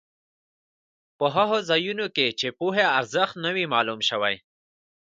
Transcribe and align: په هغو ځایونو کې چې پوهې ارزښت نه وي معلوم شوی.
په 1.17 1.25
هغو 1.35 1.57
ځایونو 1.69 2.05
کې 2.15 2.27
چې 2.39 2.47
پوهې 2.59 2.85
ارزښت 2.99 3.35
نه 3.43 3.49
وي 3.55 3.65
معلوم 3.73 3.99
شوی. 4.09 4.35